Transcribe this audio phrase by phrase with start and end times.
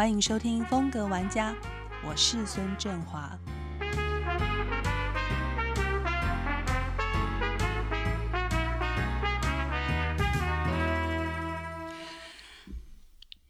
[0.00, 1.52] 欢迎收听《风格玩家》，
[2.08, 3.38] 我是孙振华。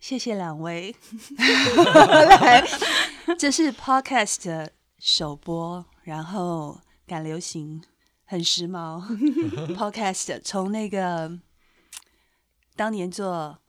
[0.01, 0.97] 谢谢两位
[2.41, 2.67] 来，
[3.39, 7.81] 这是 Podcast 的首播，然后赶流行，
[8.25, 9.01] 很时髦。
[9.77, 11.39] Podcast 从那个
[12.75, 13.61] 当年做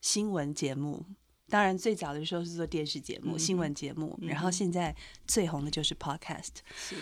[0.00, 1.06] 新闻节目，
[1.48, 4.94] 当然最早的时候是做电视节目、新闻节目，然后现在
[5.26, 6.58] 最红的就是 Podcast。
[6.76, 6.96] 是，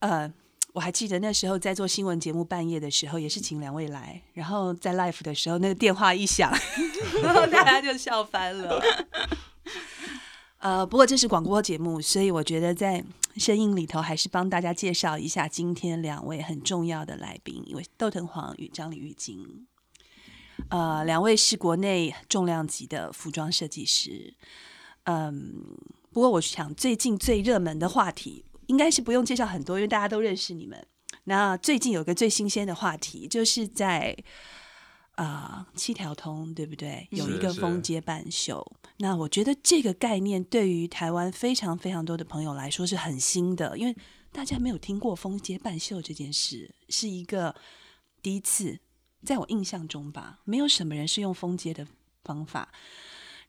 [0.00, 0.32] 呃，
[0.72, 6.52] 我还记得那时候在做新闻节目半夜的时候，也是请两位来，然后在 live 的时候，那个电话一响，
[7.22, 8.82] 然后大家就笑翻了。
[10.58, 13.04] 呃，不过这是广播节目，所以我觉得在
[13.36, 19.67] 声音里头还是帮大家介绍一下今天两位很重要的来宾，因为窦藤黄与张李玉金。
[20.70, 24.34] 呃，两位是国内重量级的服装设计师。
[25.04, 25.64] 嗯，
[26.10, 30.86] 不过我想最近最热门的话题，应该是不用介绍很多，因为大家都认识你们。
[31.24, 34.16] 那最近有个最新鲜的话题，就是在
[35.16, 37.08] 啊、七条通，对不对？
[37.10, 38.64] 有一个风街半秀。
[38.98, 43.96] 那我觉得这个概念对于台湾非常非常多的朋友来说是很新的，因为
[44.30, 47.54] 大家没有听过风街半秀这件事，是一个
[48.22, 48.78] 第一次，
[49.28, 51.86] 在我印象中吧，没有什么人是用封街的
[52.24, 52.66] 方法，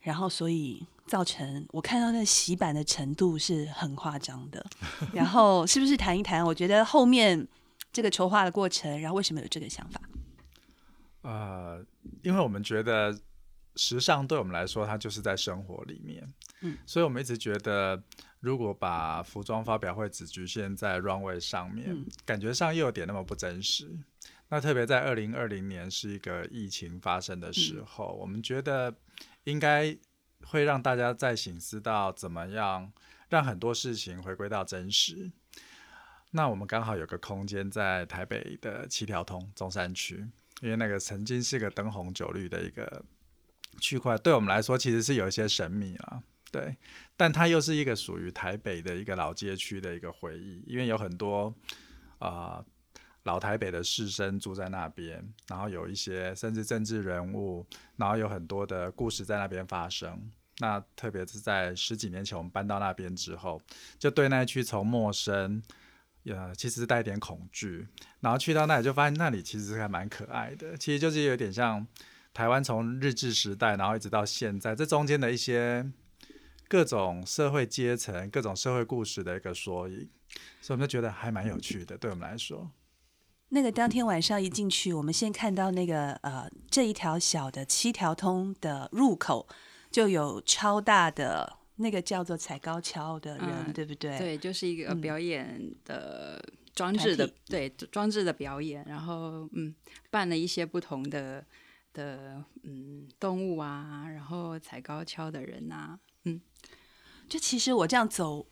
[0.02, 4.66] 然后所以造成我看到那洗版的程度是很夸张的。
[5.16, 6.46] 然后是不是谈一谈？
[6.46, 7.48] 我觉得后面
[7.94, 10.02] 这个筹划的过程，然后为什么有这个想法？
[11.22, 11.82] 呃，
[12.24, 13.18] 因为我们觉得
[13.78, 16.28] 时尚对我们来说，它就是在生活里面，
[16.60, 18.04] 嗯，所以我们一直觉得，
[18.42, 23.90] 如果把服装发表会只局限在 runway 上面，嗯感觉上又有点那么不真实。
[24.50, 28.94] 那特别在二零二零年是一个疫情发生的时候，我们觉得
[29.44, 29.96] 应该
[30.44, 32.92] 会让大家再醒思到怎么样
[33.30, 35.32] 让很多事情回归到真实。
[36.32, 40.28] 那我们刚好有个空间在台北的七条通中山区，
[40.62, 43.04] 因为那个曾经是个灯红酒绿的一个
[43.80, 46.76] 区块，对我们来说其实是有一些神秘啊，对，
[47.16, 51.56] 但它又是一个属于台北的一个老街区的一个回忆，因为有很多
[52.20, 52.66] 啊、呃
[53.30, 57.64] 老台北的士绅住在那边，然后有一些甚至政治人物，
[57.96, 60.32] 然后有很多的故事在那边发生。
[60.58, 63.62] 那特别是在十几年前我们搬到那边之后，
[64.00, 65.62] 就对那一区从陌生，
[66.24, 67.88] 呃，其实带点恐惧，
[68.20, 71.86] 然后去到那里就发现那里其实还蛮可爱的，其实就是有点像
[72.34, 75.88] 台湾从日治时代，然后一直到现在，这中间的一些
[76.68, 80.10] 各种社会阶层、各种社会故事的一个缩影，
[80.62, 82.72] 所以我们就觉得还蛮有趣的，对我们来说。
[83.50, 89.48] 那个当天晚上一进去，我们先看到那个呃这一条小的七条通的入口，
[89.90, 94.18] 就有超大的那个叫做踩高跷的人，嗯对不对？
[94.18, 96.44] 对，就是一个嗯表演的
[96.76, 99.74] 装置的体，对装置的表演，然后嗯，
[100.12, 101.44] 办了一些不同的
[101.94, 106.00] 的嗯动物啊，然后踩高跷的人呐啊，
[107.28, 108.46] 就其实我这样走，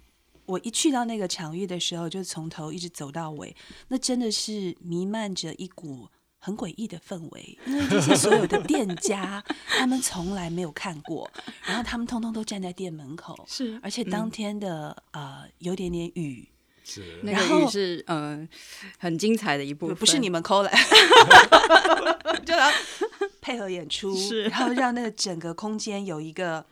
[0.48, 3.56] 我一去到那个场域的时候，就从头一直走到尾，
[3.90, 6.08] 那真的是弥漫着一股
[6.40, 11.30] 很诡异的氛围，因为这些所有的店家，他们从来没有看过，
[11.66, 16.48] 然后他们通通都站在店门口，是而且当天的、呃有点点雨，
[16.84, 17.20] 是。
[17.24, 18.48] 那然后个雨是呃
[18.98, 20.72] 很精彩的一部分，不是你们 抠来，
[22.46, 22.72] 就要
[23.42, 26.66] 配合演出，是然后让那个整个空间有一个，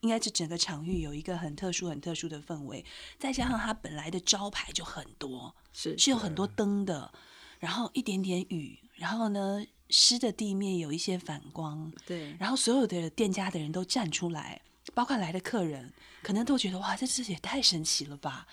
[0.00, 2.84] 应该是整个场域有一个很特殊、很特殊的氛围，
[3.18, 7.12] 再加上它本来的招牌就很多，是是有很多灯的，
[7.58, 14.62] 然后一点点雨，然后呢湿的地面有一些反光，对然后所有的店家的人都站出来，
[14.94, 18.46] 包括来的客人，可能都觉得哇，这这也太神奇了吧！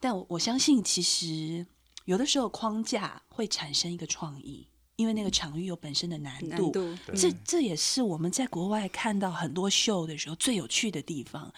[0.00, 1.66] 但我我相信，其实
[2.04, 6.46] 有的时候框架会产生一个创意，因为那个场域有本身的难度。
[6.48, 11.52] 难度对这这也是我们在国外看到很多秀的时候最有趣的地方，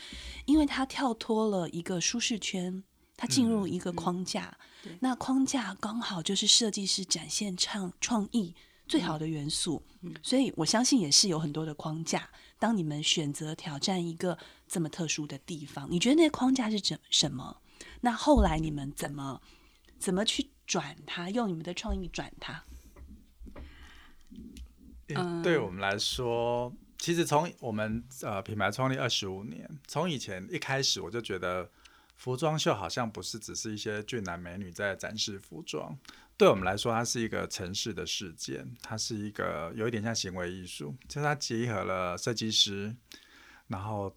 [0.44, 2.82] 因为它跳脱了一个舒适圈，
[3.16, 8.54] 它进入一个框架，对那框架刚好就是设计师展现创创意
[8.88, 9.82] 最好的元素，
[10.22, 12.28] 所以我相信也是有很多的框架。
[12.58, 17.60] 当你们选择挑战一个这么特殊的地方，你觉得那个框架是怎什么？
[18.00, 19.40] 那后来你们怎么
[19.98, 22.64] 怎么去转它，用你们的创意转它？
[25.08, 25.42] 嗯。
[25.42, 31.70] 对我们来说，其实从我们呃品牌创立二十五年，从以前一开始我就觉得
[32.16, 35.96] 服装秀好像不是只是一些俊男美女在展示服装，
[36.36, 42.94] 对我们来说，它是一个城市的事件，它是一个有一点像行为艺术，就是它集合了设计师，
[43.68, 44.14] 然后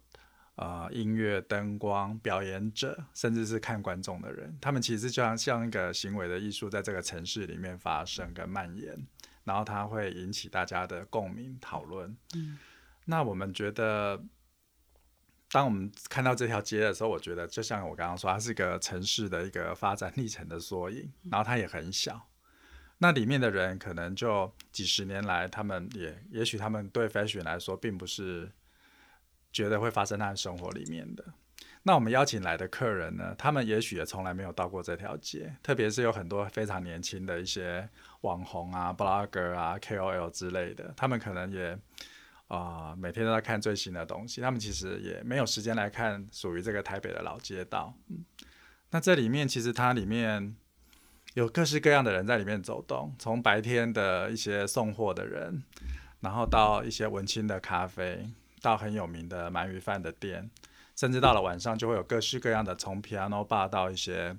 [0.56, 9.06] 呃音乐、灯光、表演者，甚至是看观众的人，他们其实就像像一个行为的艺术，在这个城市里面发生跟蔓延，
[9.50, 12.16] 然后它会引起大家的共鸣讨论。
[12.36, 12.56] 嗯，
[13.06, 14.22] 那我们觉得。
[15.52, 22.28] 当我们看到这条街的时候，我觉得就像我刚刚说，它是一个城市的一个发展历程的缩影，然后它也很小。
[22.98, 28.48] 那里面的人可能就几十年来，他们也也许他们对 fashion 来说，并不是
[29.50, 31.24] 觉得会发生在生活里面的。
[31.82, 37.88] 那我们邀请来的客人呢，他们也许也从来没有到过这条街，特别是有很多非常年轻的一些
[38.22, 41.78] 网红啊、blogger 啊、KOL 之类的，他们可能也。
[42.50, 47.94] 啊，每天都在看最新的东西，他们其实也没有时间来看属于这个台北的老街道。
[48.08, 48.24] 嗯，
[48.90, 50.56] 那这里面其实它里面
[51.34, 55.62] 有各式各样的人在里面走动，从白天的一些送货的人，
[56.18, 58.28] 然后到一些文青的咖啡，
[58.60, 60.50] 到很有名的鳗鱼饭的店，
[61.00, 64.36] 甚至到了晚上就会有各式各样的从 piano bar 到一些。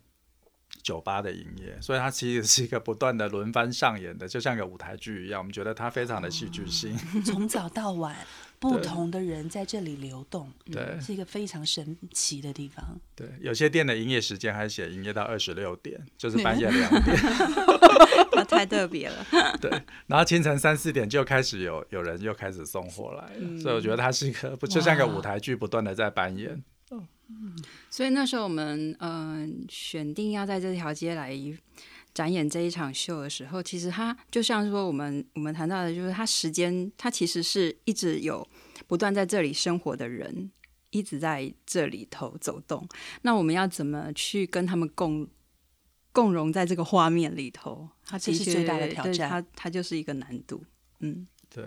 [0.84, 5.40] 酒吧的营业，所以它其实是一个不断的轮番上演的，就像个舞台剧一样。
[5.40, 8.16] 我们觉得它非常的戏剧性，从早到晚，
[8.60, 12.84] 不同的人在这里流动，对，是一个非常神奇的地方。
[13.16, 17.18] 对，有些店的营业时间还写营业到二十六点，就是 半夜两点，
[18.34, 19.26] 那太特别了。
[19.62, 19.70] 对，
[20.08, 26.64] 然后清晨三四点就开始有有人又开始送货来了，所以我觉得它是一个不就像个舞台剧，不断的在扮演。
[27.90, 31.38] 所以那时候我们嗯选定要在这条街来
[32.14, 38.48] 展演这一场秀的时候，其实它就像说我们我们谈到的，就是它时间它其实是一直有
[38.88, 40.52] 不断在这里生活的人
[40.90, 42.88] 一直在这里头走动。
[43.22, 45.28] 那我们要怎么去跟他们共
[46.12, 47.88] 共融在这个画面里头？
[48.06, 50.62] 它其实最大的挑战，它它就是一个难度。
[51.00, 51.64] 嗯，对。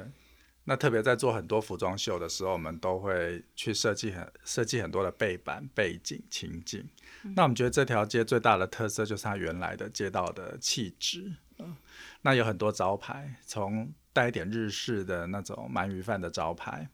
[0.67, 6.89] 那特别在做很多服装秀的时候，我们都会去设计很设计很多的背板、背景、情景。
[7.37, 11.35] 那我们觉得这条街最大的特色就是它原来的街道的气质。
[11.59, 11.77] 嗯，
[12.23, 16.89] 那有很多招牌，从带一点日式的那种鳗鱼饭的招牌，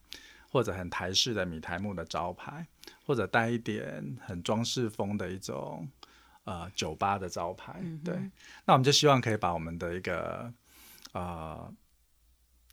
[0.51, 2.67] 或者很台式的米台木的招牌，
[3.07, 5.89] 或者带一点很装饰风的一种
[6.43, 7.81] 呃酒吧的招牌。
[8.05, 8.17] 对，
[8.65, 10.53] 那我们就希望可以把我们的一个
[11.13, 11.73] 呃。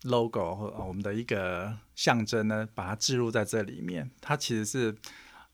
[0.02, 4.96] Logo 或我们的一个象征呢，把它置入在这里面，它其实是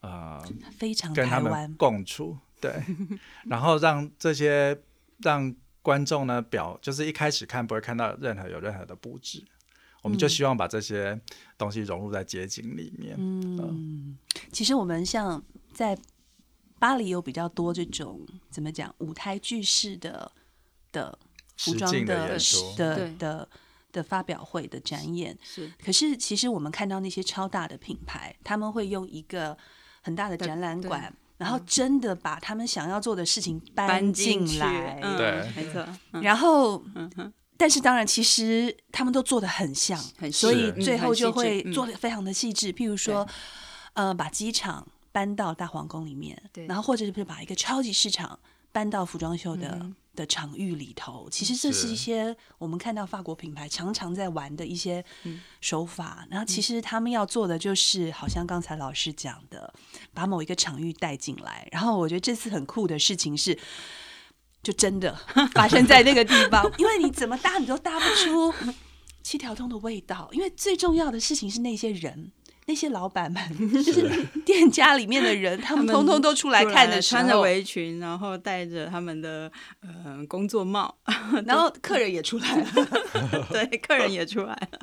[0.01, 0.43] 呃
[0.77, 2.71] 非常跟他们共处，对，
[3.49, 4.79] 然后让这些
[5.19, 9.43] 让观众呢表就是一开始看不会看到任何有任何的布置，
[10.03, 11.19] 我们就希望把这些
[11.57, 13.17] 东西融入在街景里面。
[13.19, 14.19] 嗯，
[14.53, 15.43] 其实我们像
[15.73, 15.99] 在
[16.79, 18.21] 巴黎有比较多这种
[18.51, 18.95] 怎么讲？
[18.99, 20.31] 舞台剧式的
[20.93, 21.19] 的
[21.57, 22.39] 服装的
[22.77, 23.49] 的的。
[23.95, 29.57] 的发表会的展演是，可是其实我们看到那些超大的品牌，他们会用一个
[30.03, 35.87] 很大的展览馆，然后真的把他们想要做的事情搬进来，对，没错。
[36.21, 36.83] 然后，
[37.57, 39.99] 但是当然，其实他们都做的很像，
[40.33, 42.73] 所以最后就会做的非常的细致。
[42.73, 43.27] 譬如说，
[43.93, 46.37] 呃，把机场搬到大皇宫里面，
[46.67, 48.39] 然后或者是把一个超级市场
[48.73, 49.81] 搬到服装秀的。
[50.15, 55.05] 的场域里头，其实这是一些我们看到法国品牌常常在玩的一些
[55.61, 56.27] 手法。
[56.31, 59.73] 然后，其实他们要做的就是，好像刚才老师讲的，
[60.13, 61.69] 把某一个场域带进来。
[61.73, 63.59] 然后，我觉得这次很酷的事情是，
[64.63, 65.15] 就真的
[65.55, 68.55] 发生在那个地方，因为你怎么搭，你都搭不出
[69.23, 70.29] 七条通的味道。
[70.33, 72.33] 因为最重要的事情是那些人。
[72.67, 73.43] 那些老板们，
[73.85, 74.09] 就是
[74.45, 79.51] 店家里面的人，他们通通都出来看的时候，穿着围裙，然后戴着他们的
[79.83, 80.97] 呃工作帽，
[81.45, 82.67] 然后客人也出来了，
[83.53, 84.79] 对，客人也出来了。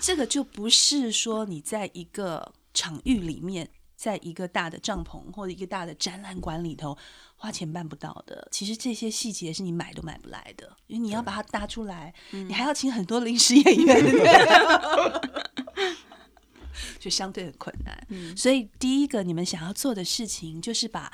[0.00, 6.96] 这个就不是说你在一个场域里面，在一个大的帐篷或者一个大的展览馆里头
[7.34, 8.46] 花钱办不到的。
[8.52, 14.04] 其实这些细节是你买都买不来的，因为你要把它搭出来，你还要请很多临时演员。
[16.98, 21.10] 就相对很困难，嗯所以第一个你们想要做的事情就是把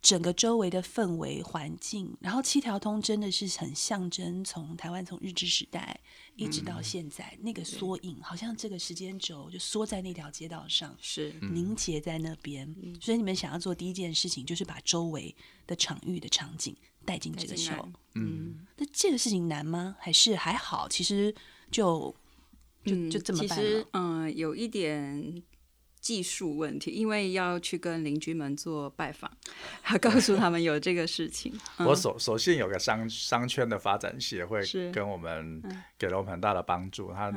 [0.00, 6.00] 整个周围的氛围环境，然后七条通真的是很象征，从台湾从日治时代
[6.34, 12.74] 一直到现在那个缩影，好像这个时间轴就缩在那条街道上，是凝结在那边。
[13.00, 15.32] 所以你们想要做第一件事情，就是把周围
[15.68, 17.72] 的场域的场景带进这个秀。
[18.16, 19.94] 嗯，那这个事情难吗？
[20.00, 20.88] 还是还好？
[20.88, 21.32] 其实
[21.70, 22.12] 就。
[22.84, 25.42] 就就这么办其实，嗯，有一点
[26.00, 29.30] 技术问题，因为要去跟邻居们做拜访，
[29.80, 31.52] 还告诉他们有这个事情。
[31.78, 34.60] 我首首先有个商商圈的发展协会
[34.92, 35.62] 跟我们
[35.96, 37.32] 给了我们很大的帮助，他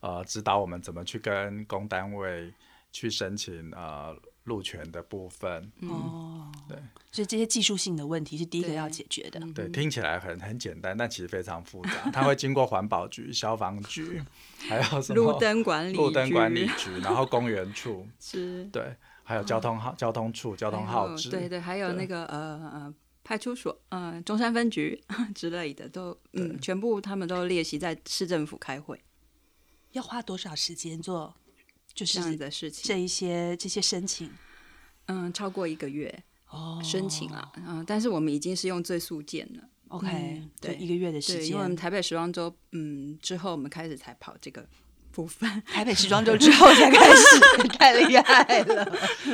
[0.00, 2.50] 呃指导我们怎么去跟公单位
[2.90, 5.70] 去申请呃路权的部分。
[5.82, 6.76] 哦，对，
[7.12, 9.38] 所以这些技术性的问题是第一个要解决的。
[9.54, 11.90] 对，听起来很很简单，但其实非常复杂。
[12.10, 14.22] 它会经过环保局、消防局，
[14.66, 18.64] 还有什么路灯管理路灯管理局局，然后公园处， 是。
[18.72, 25.02] 对，还有交通号、交通处、交通号志，对对，还有那个呃呃派出所，呃中山分局
[25.34, 29.00] 之类的，都嗯全部他们都列席在市政府开会。
[29.92, 31.34] 要花多少时间做？
[31.96, 32.84] 就是这样子的事情。
[32.86, 34.30] 这一些这些申请
[35.06, 39.68] 嗯，超过一个月哦申请了，嗯、但是我们已经是用最速件了。
[39.88, 41.74] OK，嗯对一个月的时对，因为我们。
[41.74, 44.68] 台北时装周，嗯，之后我们开始才跑这个
[45.16, 48.84] 部分， 台北时装周之后才开始， 太厉害了，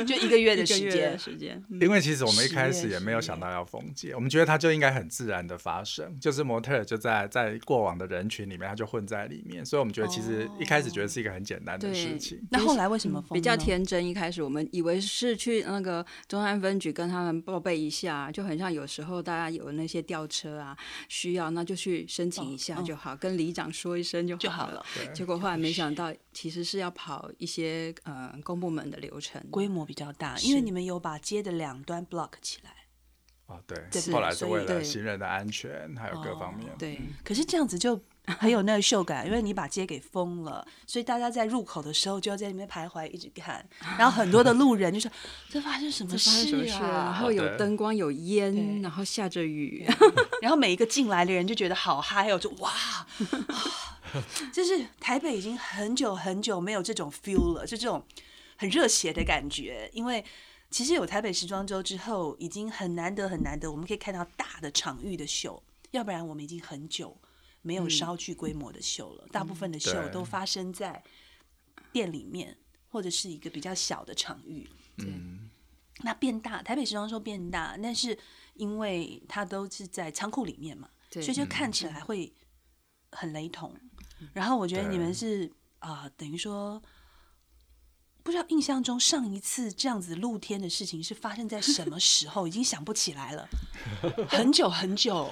[0.07, 1.19] 就一个月的时间。
[1.19, 1.61] 时间。
[1.69, 12.39] 嗯因为其实我们一开始也没有想到要封街，我们觉得它就应该很自然的发生，就是模特就在在过往的人群里面，他就混在里面，所以我们觉得其实一开始觉得是一个很简单的对事情。
[12.51, 13.57] 那后来为什么嗯比较？
[13.57, 20.75] 天真，一开始我们以为是去那个中山分局跟他们报备一下，就很像有时候大家有那些吊车啊
[21.07, 24.43] 需要，那就去申请一下嗯就好，跟里长说一声就好了。
[24.43, 32.71] 就好了，对结果后来没想到，其实是要跑一些呃公部门的流程，规模比较大，因为你们有把街的两端 block 起来。
[33.47, 36.69] 哦，对是，后来是为了行人的安全还有各方面。
[36.79, 43.63] 对，可是这样子就很有那个秀感，因为你把街给封了，所以大家在入口的时候就要在里面徘徊，一直看，
[43.97, 45.11] 然后很多的路人就说
[45.51, 46.79] ：“这发生什么这发生什么事啊？
[46.87, 49.85] 然啊后有对灯光，有对烟，然后下着雨，？”
[50.41, 52.71] 然后每一个进来的人就觉得好嗨哦，就哇，
[54.51, 58.05] 就是台北已经很久很久没有这种 feel 了，就这种
[58.55, 60.23] 很热血的感觉，因为。
[60.73, 67.15] 其实有台北时装周之后，已经很难得很难得，我们可以看到大的场域的秀，要不然我们已经很久
[67.61, 69.27] 没有稍具规模的秀了。
[69.31, 71.03] 大部分的秀都发生在
[71.91, 72.57] 店里面
[72.89, 74.67] 或者是一个比较小的场域。
[74.97, 75.47] 嗯，
[75.99, 78.17] 那变大，台北时装周变大，但是
[78.55, 82.33] 因为它都是在仓库里面嘛，所以就看起来会
[83.11, 83.71] 很雷同。
[84.31, 86.81] 然后我觉得你们是啊、等于说。
[88.25, 93.45] 不知道印象中上一次这样子露天的事情是发生在什么时候，已经想不起来了，
[94.29, 95.29] 很久很久。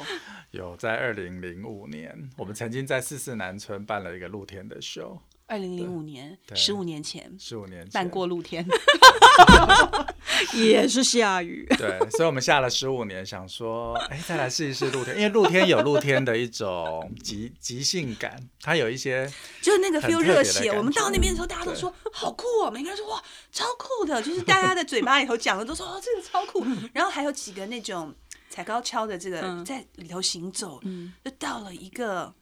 [0.52, 5.18] 有在二零零五年，我们曾经在四四南村办了一个露天的秀，
[5.52, 8.66] 二零零五年，对十五年前十五年前办过露天，
[10.56, 11.68] 也是下雨。
[11.78, 19.30] 对，所以我们下了十五年，想说，哎，再来试一试露天， 因为露天有露天的一种即即兴感，它有一些
[19.62, 20.70] 就是那个 feel 热血。
[20.70, 26.66] 我们到那边的时候，大家都说好酷哦，每个人说哇超酷的，就是大家的嘴巴里头讲的都说哦这个超酷。
[26.94, 28.16] 然后还有几个那种
[28.50, 32.34] 踩高跷的这个嗯在里头行走，嗯，就到了一个。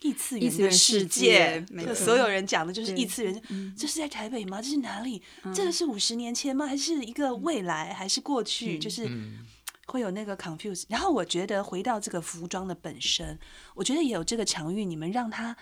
[0.00, 3.42] 异次元的世世界没错就所有人讲的就是对异次元。
[3.50, 4.60] 嗯这是在台北吗？
[4.62, 5.22] 这是哪里？
[5.54, 6.66] 这个是五十年前吗？
[6.66, 7.92] 还是一个未来？
[7.92, 8.78] 还是过去？
[8.78, 9.46] 就是嗯
[9.86, 10.84] 会有那个 confuse。
[10.88, 13.38] 然后我觉得回到这个服装的本身，
[13.74, 15.56] 我觉得也有这个场域，你们让它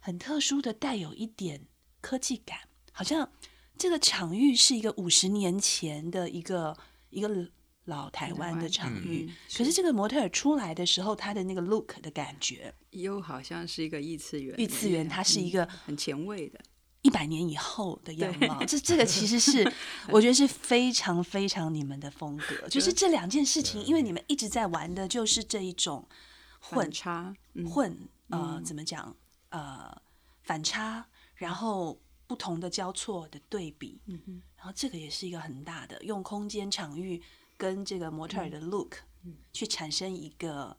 [0.00, 1.66] 很特殊的带有一点
[2.00, 2.58] 科技感，
[2.92, 3.30] 好像
[3.76, 6.76] 这个场域是一个五十年前的一个
[7.10, 7.28] 一个
[7.88, 9.26] 老台湾的场域。
[9.28, 16.60] 嗯可是这个模特儿出来的时候，他的那个 look 的感觉，又好像是一个异次元，异次元它是一个嗯很前卫的，
[17.02, 19.70] 一百年以后的样貌，这这个其实是
[20.08, 26.06] 我觉得是非常非常你们的风格， 就是这两件事情，因为你们一直在玩的就是这一种
[26.60, 29.16] 混反差，嗯混呃怎么讲
[29.48, 29.96] 呃
[30.42, 37.22] 反差，然后不同的交错的对比，嗯然后这个也是一个很大的用空间场域
[37.58, 38.94] 跟这个模特儿的 look
[39.52, 40.74] 去产生一个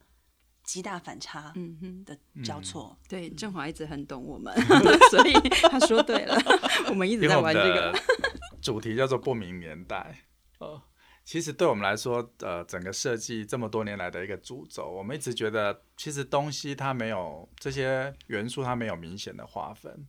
[0.63, 2.97] 极大反差嗯哼，的交错。
[3.07, 4.55] 对，振华一直很懂我们，
[5.11, 5.33] 所以
[5.69, 6.35] 他说对了，
[6.89, 7.93] 我们一直在玩这个，
[8.61, 10.25] 主题叫做不明年代。
[10.59, 10.81] 哦，
[11.25, 20.07] 其实对我们来说，呃，整个设计这么多年来的一个主轴，我们一直觉得，其实东西它没有这些元素，它没有明显的划分，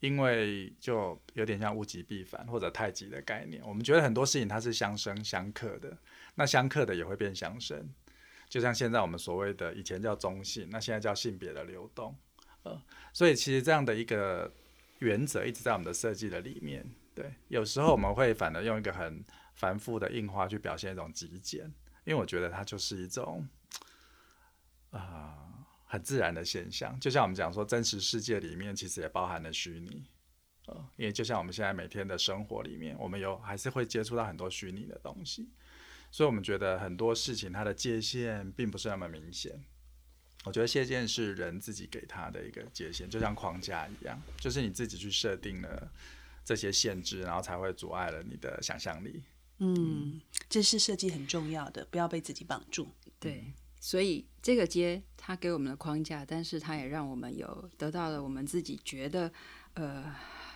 [0.00, 3.62] 因为就有点像物极必反或者太极的概念。
[3.66, 5.96] 我们觉得很多事情它是相生相克的，
[6.34, 7.88] 那相克的也会变相生。
[8.48, 12.16] 就像现在我们所谓的以前叫中性，那现在叫性别的流动，
[12.62, 12.80] 呃，
[13.12, 14.50] 所以其实这样的一个
[15.00, 16.88] 原则一直在我们的设计的里面。
[17.14, 19.22] 对，有时候我们会反而用一个很
[19.54, 21.64] 繁复的印花去表现一种极简，
[22.04, 23.46] 因为我觉得它就是一种
[24.92, 25.57] 啊、
[25.88, 26.96] 很自然的现象。
[27.00, 30.04] 就像我们讲说，真实世界里面其实也包含了虚拟。
[30.66, 35.48] 呃，因为就像我们现在每天的生活里面，我们有还是会接触到很多虚拟的东西，
[36.10, 39.64] 所以我们觉得很多事情它的界限并不是那么明显。
[40.44, 45.90] 我觉得界限是人自己给他的一个界限，就像框架一样，就是你自己去设定了
[46.44, 49.22] 这些限制，然后才会阻碍了你的想象力。
[49.58, 52.88] 嗯，这是设计很重要的，不要被自己绑住。
[53.18, 59.30] 对，所以这个街它给我们的框架，但是它也让我们有得到了我们自己觉得
[59.74, 60.04] 呃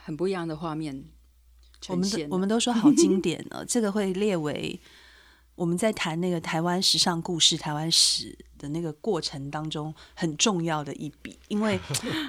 [0.05, 1.05] 很不一样的画面
[1.89, 2.09] 我们。
[2.11, 4.81] 都我们都说好经典呢，这个会列为
[5.55, 11.79] 我们在谈那个台湾时尚故事、台湾史的那个过程当中很重要的一笔，因为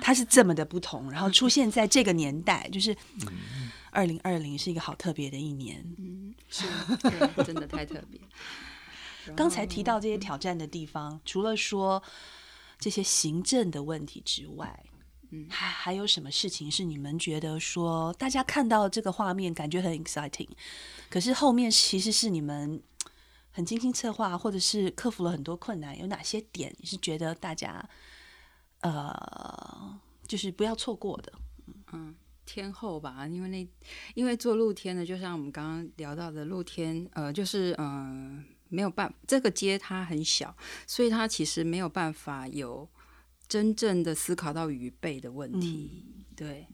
[0.02, 2.96] 它是这么的不同，然后出现在这个年代，就是
[3.92, 5.82] 二零二零是一个好特别的一年。
[5.98, 6.66] 嗯，是，
[7.02, 8.20] 对真的太特别。
[9.28, 12.02] 然刚才提到这些挑战的地方，除了说
[12.80, 14.84] 这些行政的问题之外，
[15.32, 15.48] 嗯。
[15.50, 20.50] 还还有什么事情是你们觉得说大家看到这个画面感觉很 exciting，
[21.10, 22.82] 可是后面其实是你们
[23.52, 27.88] 很精心策划，或者是克服了很多困难，有哪些点你是觉得大家
[28.82, 31.34] 呃就是不要错过的？
[31.92, 32.16] 嗯
[32.46, 33.68] 天后吧，因为那
[34.16, 42.90] 因为做露天的，就像我们刚刚聊到的露天，呃，就是嗯、呃、没有办这个街它很小，所以它其实没有办法有
[43.48, 46.66] 真正的思考到预备的问题，对，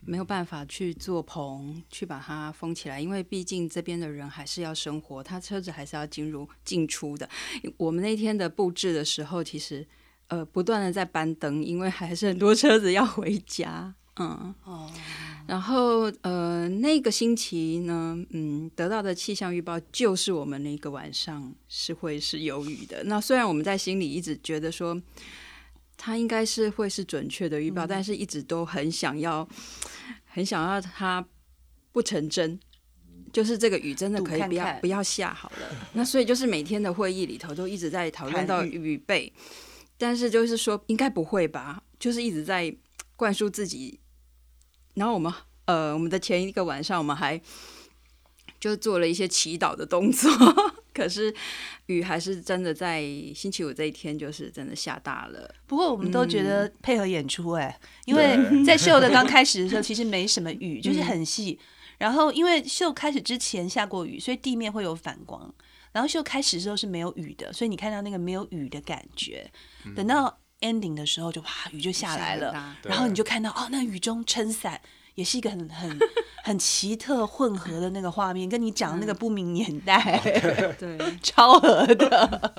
[0.00, 7.26] 没有办法去做棚去把它封起来，因为毕竟这边的人还是要生活，他车子还是要进入进出的。
[7.78, 9.86] 我们那天的布置的时候，其实
[10.26, 14.54] 呃不断的在搬灯，因为还是很多车子要回家，嗯。
[14.64, 14.90] 哦，
[15.46, 23.02] 然后呃，那个星期呢，嗯，得到的气象预报就是我们那个晚上是会是有雨的。
[23.04, 25.00] 那虽然我们在心里一直觉得说，
[25.96, 29.48] 它应该是会是准确的预报，但是一直都很想要，
[30.26, 31.24] 很想要它
[31.92, 32.58] 不成真。
[33.30, 39.30] 就是这个雨真的可以不要不要下好了，那所以就是每天的会议里头都一直在讨论到谈雨雨备，
[39.98, 42.74] 但是就是说应该不会吧，就是一直在
[43.16, 44.00] 灌输自己
[44.98, 45.32] 然后我们
[45.66, 47.40] 呃，我们的前一个晚上，我们还
[48.58, 50.30] 就做了一些祈祷的动作，
[50.92, 51.32] 可是
[51.86, 53.02] 雨还是真的在
[53.34, 55.54] 星期五这一天，就是真的下大了。
[55.66, 61.58] 不过我们都觉得配合演出哎、因为 在秀的刚开始的时候，其实没什么雨， 就是很细。
[61.98, 65.52] 然后因为秀开始之前下过雨，所以地面会有反光。
[65.90, 69.50] 然后秀开始的时候是没有雨的，所以你看到那个没有雨的感觉。
[69.96, 74.80] 等到 ending 的时候就，哇雨就下来了，然后你就看到哦，那雨中撑伞
[75.14, 75.98] 也是一个很很
[76.44, 80.18] 很奇特混合的那个画面，跟你讲那个不明年代、
[80.78, 82.54] 对， 超合的。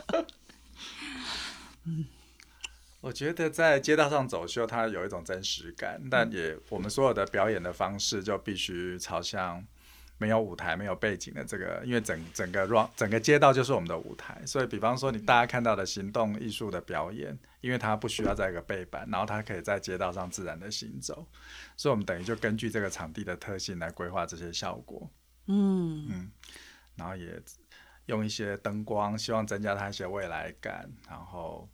[3.01, 9.65] 我觉得在街道上走秀，它有一种真实感，但也我们所有的表演的方式就必须朝向
[10.19, 21.25] 没有舞台、没有背景的这个，因为整整个 run 整个街道就是我们的舞台，所以比方说你大家看到的行动艺术的表演，因为它不需要在一个背板，然后它可以在街道上自然的行走，
[21.75, 25.09] 所以我们等于就根据这个场地的特性来规划这些效果，
[25.47, 26.05] 嗯。
[26.09, 26.31] 嗯，
[26.95, 27.41] 然后也
[28.05, 31.67] 用一些灯光，希望增加它一些未来感，然后。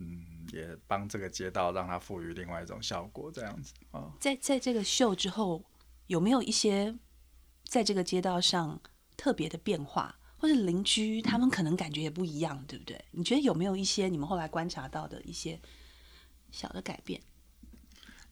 [0.00, 3.74] 嗯，也帮这个街道让它赋予另外一种效果，这样子。
[3.90, 4.12] 啊。
[4.20, 5.64] 在在这个秀之后，
[6.06, 6.94] 有没有一些
[7.68, 8.80] 在这个街道上
[9.14, 13.04] 特别的变化，或者邻居他们可能感觉也不一样，对不对？
[13.10, 15.60] 你觉得有没有一些你们后来观察到的一些
[16.50, 17.20] 小的改变？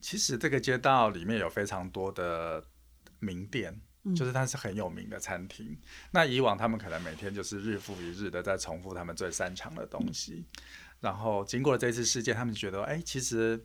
[0.00, 2.64] 其实这个街道里面有非常多的
[3.18, 5.76] 名店，嗯就是它是很有名的餐厅。
[6.12, 10.44] 那以往他们可能每天就是日复一日的在重复他们最擅长的东西，
[11.00, 13.62] 然后经过了这次事件，他们觉得，哎，其实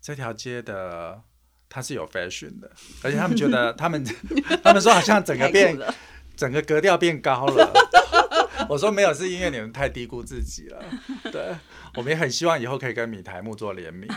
[0.00, 1.22] 这条街的
[1.70, 2.70] 它是有 fashion 的，
[3.02, 4.04] 而且他们觉得 他们
[4.62, 5.78] 他们说好像整个变
[6.36, 7.72] 整个格调变高了。
[8.68, 10.84] 我说没有，是因为你们太低估自己了。
[11.32, 11.56] 对，
[11.96, 14.08] 我们也很希望以后可以跟米台木做联名，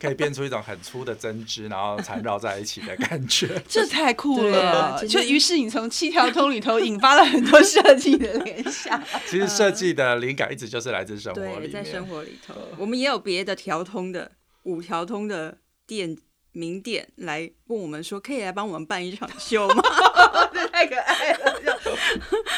[0.00, 3.60] 可以变出一种很粗的针织，然后缠绕在一起的感觉。
[3.68, 5.04] 这太酷了！
[5.06, 9.02] 就于是你从七条通里头引发了很多设计的联想。
[9.26, 11.72] 其实设计的灵感一直就是来自生活对，里面。
[11.72, 14.30] 在生活里头，我们也有别的条通的
[14.62, 16.14] 五条通的店
[16.52, 19.82] 名店来问我们说，可以来帮我们办一场秀吗？
[20.52, 21.60] 这太可爱了！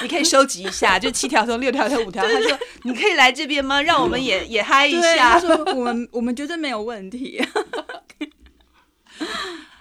[0.03, 2.27] 你可以收集一下，就七条通、六条通、五条。
[2.27, 3.81] 他说：“你可以来这边吗？
[3.81, 5.41] 让我们也也嗨一，下他。
[5.41, 7.41] 说我们我们绝对没有问题。”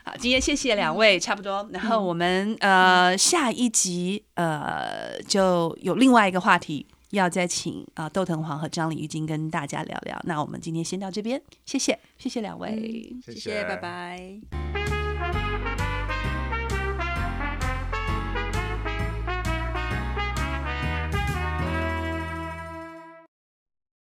[0.05, 1.67] 好，今天谢谢两位，差不多。
[1.71, 10.19] 然后我们呃下一集呃就有另外一个话题要再请啊、窦藤黄和张李玉金跟大家聊聊。
[10.25, 13.15] 那我们今天先到这边，谢谢，谢谢两位。
[13.25, 14.39] 谢谢谢，拜拜。